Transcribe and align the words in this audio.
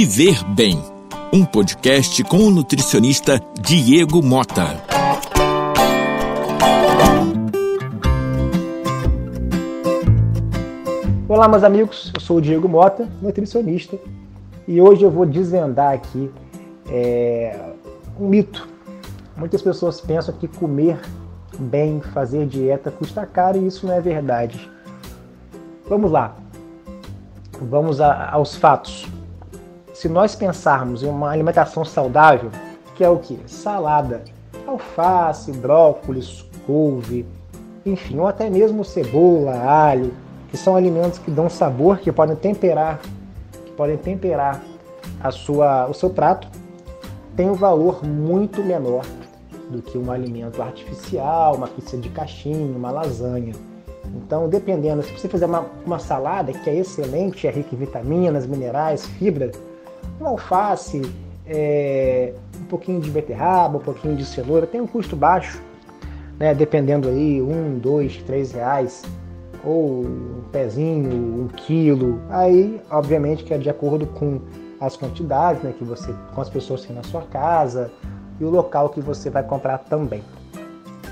Viver 0.00 0.44
Bem, 0.54 0.80
um 1.32 1.44
podcast 1.44 2.22
com 2.22 2.36
o 2.36 2.52
nutricionista 2.52 3.42
Diego 3.60 4.22
Mota. 4.22 4.80
Olá, 11.28 11.48
meus 11.48 11.64
amigos, 11.64 12.12
eu 12.14 12.20
sou 12.20 12.36
o 12.36 12.40
Diego 12.40 12.68
Mota, 12.68 13.08
nutricionista, 13.20 13.98
e 14.68 14.80
hoje 14.80 15.02
eu 15.02 15.10
vou 15.10 15.26
desvendar 15.26 15.94
aqui 15.94 16.30
é, 16.88 17.58
um 18.20 18.28
mito. 18.28 18.68
Muitas 19.36 19.60
pessoas 19.60 20.00
pensam 20.00 20.32
que 20.32 20.46
comer 20.46 21.00
bem, 21.58 22.00
fazer 22.00 22.46
dieta 22.46 22.92
custa 22.92 23.26
caro 23.26 23.58
e 23.58 23.66
isso 23.66 23.84
não 23.84 23.94
é 23.94 24.00
verdade. 24.00 24.70
Vamos 25.88 26.12
lá, 26.12 26.36
vamos 27.60 28.00
a, 28.00 28.30
aos 28.30 28.54
fatos 28.54 29.17
se 29.98 30.08
nós 30.08 30.36
pensarmos 30.36 31.02
em 31.02 31.08
uma 31.08 31.28
alimentação 31.28 31.84
saudável, 31.84 32.52
que 32.94 33.02
é 33.02 33.08
o 33.08 33.18
que? 33.18 33.36
Salada, 33.48 34.22
alface, 34.64 35.50
brócolis, 35.50 36.46
couve, 36.64 37.26
enfim, 37.84 38.20
ou 38.20 38.28
até 38.28 38.48
mesmo 38.48 38.84
cebola, 38.84 39.56
alho, 39.56 40.14
que 40.52 40.56
são 40.56 40.76
alimentos 40.76 41.18
que 41.18 41.32
dão 41.32 41.50
sabor, 41.50 41.98
que 41.98 42.12
podem 42.12 42.36
temperar, 42.36 43.00
que 43.64 43.72
podem 43.72 43.96
temperar 43.96 44.62
a 45.20 45.32
sua, 45.32 45.88
o 45.88 45.94
seu 45.94 46.10
prato, 46.10 46.46
tem 47.34 47.50
um 47.50 47.54
valor 47.54 48.04
muito 48.04 48.62
menor 48.62 49.04
do 49.68 49.82
que 49.82 49.98
um 49.98 50.12
alimento 50.12 50.62
artificial, 50.62 51.56
uma 51.56 51.66
pizza 51.66 51.96
de 51.96 52.08
caixinha, 52.08 52.76
uma 52.76 52.92
lasanha. 52.92 53.52
Então, 54.14 54.48
dependendo, 54.48 55.02
se 55.02 55.10
você 55.10 55.28
fizer 55.28 55.46
uma, 55.46 55.66
uma 55.84 55.98
salada 55.98 56.52
que 56.52 56.70
é 56.70 56.76
excelente, 56.76 57.48
é 57.48 57.50
rica 57.50 57.74
em 57.74 57.78
vitaminas, 57.78 58.46
minerais, 58.46 59.04
fibra, 59.04 59.50
uma 60.20 60.30
alface, 60.30 61.02
é, 61.46 62.32
um 62.60 62.64
pouquinho 62.64 63.00
de 63.00 63.10
beterraba, 63.10 63.78
um 63.78 63.80
pouquinho 63.80 64.16
de 64.16 64.24
cenoura, 64.24 64.66
tem 64.66 64.80
um 64.80 64.86
custo 64.86 65.16
baixo, 65.16 65.62
né? 66.38 66.54
dependendo 66.54 67.08
aí, 67.08 67.40
um, 67.40 67.78
dois, 67.78 68.16
três 68.22 68.52
reais, 68.52 69.02
ou 69.64 70.04
um 70.04 70.42
pezinho, 70.52 71.10
um 71.42 71.48
quilo. 71.48 72.20
Aí, 72.30 72.80
obviamente, 72.90 73.44
que 73.44 73.52
é 73.54 73.58
de 73.58 73.70
acordo 73.70 74.06
com 74.06 74.40
as 74.80 74.96
quantidades 74.96 75.62
né, 75.62 75.74
que 75.76 75.84
você, 75.84 76.14
com 76.34 76.40
as 76.40 76.48
pessoas 76.48 76.82
que 76.82 76.88
tem 76.88 76.96
na 76.96 77.02
sua 77.02 77.22
casa 77.22 77.90
e 78.38 78.44
o 78.44 78.50
local 78.50 78.90
que 78.90 79.00
você 79.00 79.28
vai 79.28 79.42
comprar 79.42 79.78
também. 79.78 80.22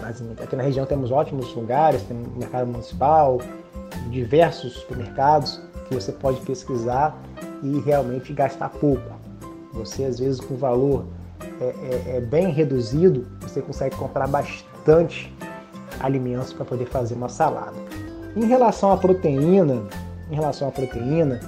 Mas 0.01 0.23
aqui 0.41 0.55
na 0.55 0.63
região 0.63 0.87
temos 0.87 1.11
ótimos 1.11 1.53
lugares, 1.55 2.03
tem 2.03 2.17
mercado 2.37 2.67
municipal, 2.69 3.41
diversos 4.11 4.75
supermercados 4.75 5.61
que 5.89 5.95
você 5.95 6.13
pode 6.13 6.41
pesquisar 6.43 7.17
e 7.63 7.81
realmente 7.81 8.33
gastar 8.33 8.69
pouco. 8.69 9.11
Você, 9.73 10.05
às 10.05 10.19
vezes, 10.19 10.41
com 10.41 10.57
valor 10.57 11.05
é, 11.61 11.65
é, 11.65 12.17
é 12.17 12.21
bem 12.21 12.51
reduzido, 12.51 13.27
você 13.41 13.61
consegue 13.61 13.95
comprar 13.97 14.27
bastante 14.27 15.35
alimentos 16.01 16.53
para 16.53 16.65
poder 16.65 16.87
fazer 16.87 17.15
uma 17.15 17.29
salada. 17.29 17.77
Em 18.35 18.47
relação 18.47 18.93
à 18.93 18.97
proteína, 18.97 19.83
em 20.31 20.35
relação 20.35 20.69
à 20.69 20.71
proteína, 20.71 21.41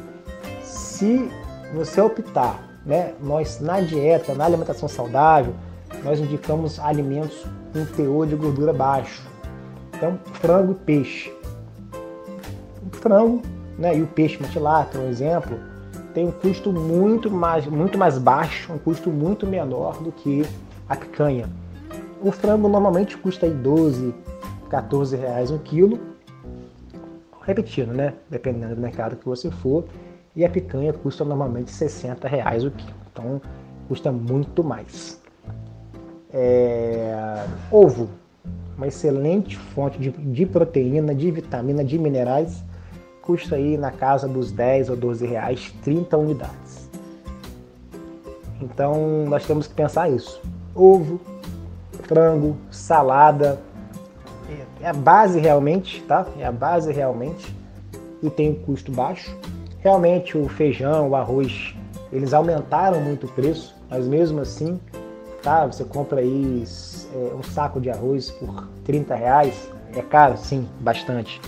se 0.63 1.31
você 1.75 2.01
optar, 2.01 2.63
né, 2.85 3.13
nós 3.21 3.61
na 3.61 3.81
dieta, 3.81 4.35
na 4.35 4.45
alimentação 4.45 4.89
saudável, 4.89 5.55
nós 6.03 6.21
indicamos 6.21 6.79
alimentos 6.79 7.45
com 7.73 7.85
teor 7.85 8.27
de 8.27 8.37
gordura 8.37 8.73
baixo. 8.73 9.27
Então, 9.95 10.19
frango 10.35 10.73
e 10.73 10.75
peixe. 10.75 11.33
O 12.87 12.97
frango 12.97 13.43
né, 13.79 13.97
e 13.97 14.03
o 14.03 14.07
peixe 14.07 14.41
mutilato, 14.41 14.99
um 14.99 15.09
exemplo, 15.09 15.59
tem 16.15 16.27
um 16.27 16.33
custo 16.33 16.73
muito 16.73 17.31
mais, 17.31 17.67
muito 17.67 17.99
mais 17.99 18.19
baixo, 18.19 18.73
um 18.73 18.79
custo 18.79 19.11
muito 19.11 19.47
menor 19.47 20.03
do 20.03 20.11
que 20.11 20.45
a 20.89 20.97
picanha. 20.97 21.49
O 22.21 22.33
frango 22.33 22.69
normalmente 22.69 23.17
custa 23.17 23.47
aí 23.47 23.53
12, 23.53 24.15
14 24.69 25.17
reais 25.17 25.51
um 25.51 25.59
quilo, 25.59 25.99
repetindo, 27.43 27.93
né? 27.93 28.15
Dependendo 28.29 28.75
do 28.75 28.81
mercado 28.81 29.17
que 29.17 29.25
você 29.25 29.51
for. 29.51 29.85
E 30.35 30.45
a 30.45 30.51
picanha 30.51 30.93
custa 30.93 31.25
normalmente 31.25 31.71
60 31.71 32.27
reais 32.29 32.65
o 32.65 32.71
quilo. 32.71 32.95
Então 33.13 33.41
custa 33.89 34.13
muito 34.13 34.63
mais. 34.63 35.21
É... 36.33 37.45
Ovo, 37.71 38.09
uma 38.77 38.87
excelente 38.87 39.57
fonte 39.57 39.99
de, 39.99 40.11
de 40.11 40.47
proteína, 40.47 41.15
de 41.15 41.31
vitamina, 41.31 41.85
de 41.85 41.99
minerais 41.99 42.63
custa 43.29 43.57
aí 43.57 43.77
na 43.77 43.91
casa 43.91 44.27
dos 44.27 44.51
10 44.51 44.89
ou 44.89 44.97
12 44.97 45.27
reais 45.27 45.71
30 45.85 46.17
unidades. 46.17 46.89
Então 48.59 49.27
nós 49.29 49.47
temos 49.47 49.67
que 49.67 49.75
pensar 49.75 50.09
isso. 50.09 50.41
Ovo, 50.75 51.21
frango, 52.05 52.57
salada, 52.71 53.61
é 54.81 54.89
a 54.89 54.95
base 54.95 55.39
realmente, 55.39 56.01
tá? 56.05 56.27
É 56.39 56.47
a 56.47 56.51
base 56.51 56.91
realmente 56.91 57.55
e 58.23 58.31
tem 58.31 58.53
um 58.53 58.55
custo 58.55 58.91
baixo. 58.91 59.37
Realmente 59.81 60.39
o 60.39 60.49
feijão, 60.49 61.11
o 61.11 61.15
arroz, 61.15 61.77
eles 62.11 62.33
aumentaram 62.33 62.99
muito 62.99 63.27
o 63.27 63.29
preço, 63.29 63.77
mas 63.91 64.09
mesmo 64.09 64.41
assim, 64.41 64.81
tá? 65.43 65.67
Você 65.67 65.85
compra 65.85 66.21
aí 66.21 66.65
é, 67.15 67.35
um 67.35 67.43
saco 67.43 67.79
de 67.79 67.91
arroz 67.91 68.31
por 68.31 68.67
30 68.85 69.15
reais, 69.15 69.71
é 69.95 70.01
caro, 70.01 70.39
sim, 70.39 70.67
bastante 70.81 71.39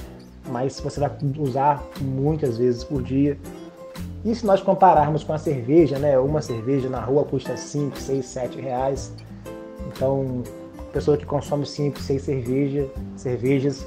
mas 0.51 0.79
você 0.81 1.01
vai 1.01 1.11
usar 1.39 1.83
muitas 2.01 2.59
vezes 2.59 2.85
por 2.85 3.03
dia. 3.03 3.39
E 4.25 4.35
se 4.35 4.45
nós 4.45 4.61
compararmos 4.61 5.25
com 5.25 5.33
a 5.33 5.39
cerveja, 5.39 5.99
né? 5.99 6.19
Uma 6.19 6.43
cerveja 6.43 6.89
na 6.89 7.01
rua 7.01 7.25
custa 7.25 7.57
5, 7.57 7.99
6, 7.99 8.25
7 8.27 8.61
reais. 8.61 9.13
Então, 9.89 10.43
pessoa 10.93 11.17
que 11.17 11.25
consome 11.25 11.65
5, 11.65 11.99
6 11.99 12.23
cerveja, 12.23 12.89
cervejas 13.17 13.87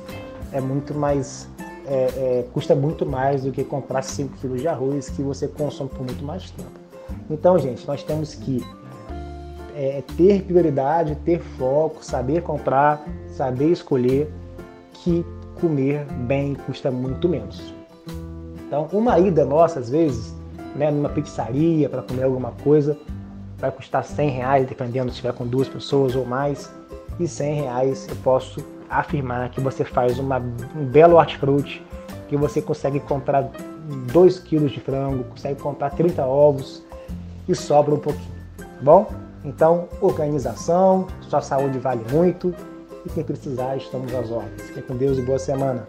é 0.51 0.59
muito 0.59 0.93
mais. 0.93 1.47
É, 1.85 1.93
é, 1.93 2.45
custa 2.53 2.73
muito 2.73 3.05
mais 3.05 3.43
do 3.43 3.51
que 3.51 3.61
comprar 3.63 4.01
5 4.01 4.37
quilos 4.37 4.61
de 4.61 4.67
arroz 4.69 5.09
que 5.09 5.21
você 5.21 5.49
consome 5.49 5.89
por 5.89 6.05
muito 6.05 6.23
mais 6.23 6.49
tempo. 6.49 6.71
Então, 7.29 7.59
gente, 7.59 7.85
nós 7.85 8.01
temos 8.03 8.33
que 8.35 8.65
é, 9.75 10.01
ter 10.15 10.43
prioridade, 10.43 11.15
ter 11.25 11.39
foco, 11.39 12.03
saber 12.03 12.41
comprar, 12.41 13.05
saber 13.27 13.69
escolher, 13.71 14.31
que 14.93 15.25
comer 15.59 16.05
bem 16.05 16.55
custa 16.55 16.91
muito 16.91 17.27
menos. 17.27 17.73
Então, 18.67 18.87
uma 18.91 19.19
ida 19.19 19.45
nossa, 19.45 19.79
às 19.79 19.89
vezes, 19.89 20.33
né, 20.75 20.89
numa 20.89 21.09
pizzaria 21.09 21.87
para 21.87 22.01
comer 22.01 22.23
alguma 22.23 22.51
coisa, 22.63 22.97
vai 23.57 23.71
custar 23.71 24.03
100 24.03 24.29
reais, 24.29 24.67
dependendo 24.67 25.09
se 25.09 25.15
estiver 25.15 25.33
com 25.33 25.45
duas 25.45 25.67
pessoas 25.67 26.15
ou 26.15 26.25
mais. 26.25 26.71
E 27.19 27.27
100 27.27 27.61
reais 27.61 28.07
eu 28.09 28.15
posso 28.17 28.65
afirmar 28.89 29.49
que 29.49 29.61
você 29.61 29.83
faz 29.83 30.19
uma, 30.19 30.37
um 30.37 30.85
belo 30.85 31.17
hortifruti, 31.17 31.85
que 32.27 32.35
você 32.35 32.61
consegue 32.61 32.99
comprar 32.99 33.49
2 34.11 34.39
quilos 34.39 34.71
de 34.71 34.79
frango, 34.79 35.23
consegue 35.25 35.61
comprar 35.61 35.91
30 35.91 36.25
ovos 36.25 36.83
e 37.47 37.55
sobra 37.55 37.93
um 37.93 37.99
pouquinho, 37.99 38.33
tá 38.57 38.65
bom? 38.81 39.11
Então, 39.45 39.87
organização, 40.01 41.07
sua 41.21 41.41
saúde 41.41 41.77
vale 41.77 42.03
muito 42.11 42.55
e 43.05 43.09
quem 43.09 43.23
precisar, 43.23 43.77
estamos 43.77 44.13
às 44.13 44.29
ordens. 44.31 44.61
Fique 44.63 44.81
com 44.83 44.95
Deus 44.95 45.17
e 45.17 45.21
boa 45.21 45.39
semana. 45.39 45.87